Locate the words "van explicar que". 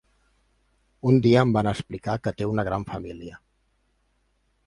1.57-2.33